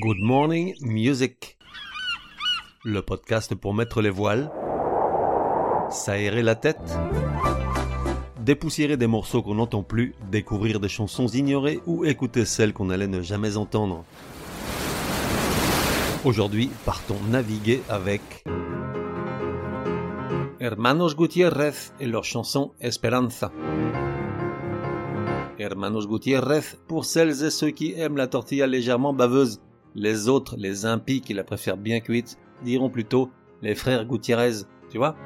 [0.00, 1.58] Good Morning Music.
[2.84, 4.48] Le podcast pour mettre les voiles,
[5.90, 6.78] s'aérer la tête,
[8.38, 13.08] dépoussiérer des morceaux qu'on n'entend plus, découvrir des chansons ignorées ou écouter celles qu'on allait
[13.08, 14.04] ne jamais entendre.
[16.24, 18.44] Aujourd'hui, partons naviguer avec
[20.60, 23.50] Hermanos Gutiérrez et leur chanson Esperanza.
[25.58, 29.60] Hermanos Gutiérrez pour celles et ceux qui aiment la tortilla légèrement baveuse.
[29.94, 33.30] Les autres, les impies qui la préfèrent bien cuite, diront plutôt
[33.62, 35.16] les frères Gutiérrez, tu vois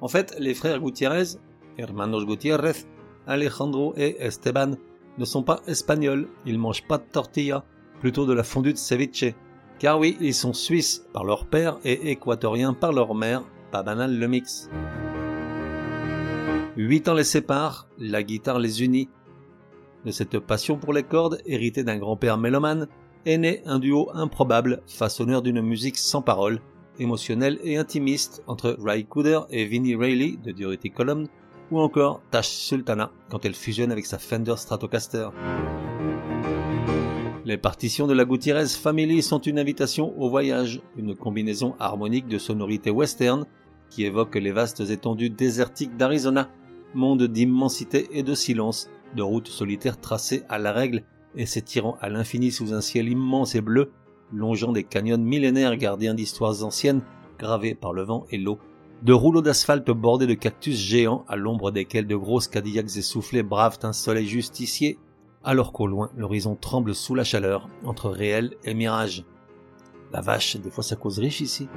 [0.00, 1.38] En fait, les frères Gutiérrez,
[1.76, 2.84] Hermanos Gutiérrez,
[3.26, 4.76] Alejandro et Esteban,
[5.18, 7.64] ne sont pas espagnols, ils mangent pas de tortilla,
[8.00, 9.34] plutôt de la fondue de ceviche.
[9.78, 14.18] Car oui, ils sont suisses par leur père et équatoriens par leur mère, pas banal
[14.18, 14.68] le mix.
[16.76, 19.08] Huit ans les séparent, la guitare les unit.
[20.04, 22.86] De cette passion pour les cordes, héritée d'un grand-père mélomane,
[23.26, 26.60] est né un duo improbable, façonneur d'une musique sans paroles,
[26.98, 31.26] émotionnelle et intimiste entre Ray Cooder et Vinnie Rayleigh de Durutti Column,
[31.70, 35.28] ou encore Tash Sultana quand elle fusionne avec sa Fender Stratocaster.
[37.44, 42.38] Les partitions de la Gutiérrez Family sont une invitation au voyage, une combinaison harmonique de
[42.38, 43.46] sonorités western
[43.90, 46.50] qui évoque les vastes étendues désertiques d'Arizona,
[46.94, 52.08] monde d'immensité et de silence, de routes solitaires tracées à la règle et s'étirant à
[52.08, 53.92] l'infini sous un ciel immense et bleu,
[54.32, 57.02] longeant des canyons millénaires gardiens d'histoires anciennes,
[57.38, 58.58] gravées par le vent et l'eau,
[59.02, 63.78] de rouleaux d'asphalte bordés de cactus géants à l'ombre desquels de grosses Cadillacs essoufflés bravent
[63.84, 64.98] un soleil justicier,
[65.44, 69.24] alors qu'au loin l'horizon tremble sous la chaleur, entre réel et mirage.
[70.12, 71.68] La vache, des fois ça cause riche ici.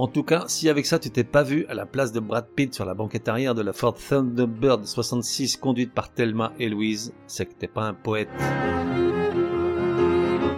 [0.00, 2.48] En tout cas, si avec ça tu t'es pas vu à la place de Brad
[2.56, 7.12] Pitt sur la banquette arrière de la Ford Thunderbird 66 conduite par Thelma et Louise,
[7.26, 8.30] c'est que t'es pas un poète.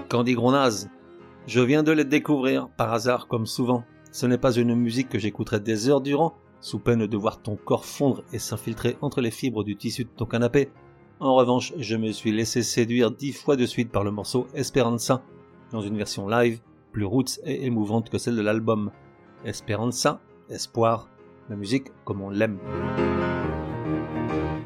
[0.08, 0.88] Candy Gronaz,
[1.48, 3.82] je viens de les découvrir, par hasard comme souvent.
[4.12, 7.56] Ce n'est pas une musique que j'écouterai des heures durant, sous peine de voir ton
[7.56, 10.70] corps fondre et s'infiltrer entre les fibres du tissu de ton canapé.
[11.18, 15.20] En revanche, je me suis laissé séduire dix fois de suite par le morceau Esperanza,
[15.72, 16.60] dans une version live,
[16.92, 18.92] plus roots et émouvante que celle de l'album.
[19.44, 21.08] Esperanza, espoir,
[21.48, 22.58] la musique comme on l'aime.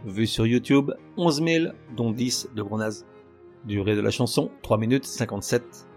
[0.04, 3.04] Vu sur YouTube, 11 000, dont 10 de Gronaz.
[3.64, 5.88] Durée de la chanson, 3 minutes 57.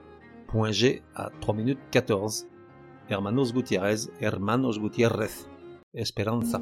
[0.48, 2.48] Point G à 3 minutes 14.
[3.10, 5.48] Hermanos Gutiérrez, Hermanos Gutiérrez.
[5.94, 6.62] Esperanza.